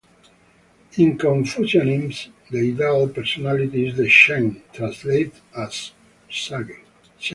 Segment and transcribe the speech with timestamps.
[0.97, 5.91] In Confucianism, the ideal personality is the "sheng", translated as
[6.27, 6.79] sage.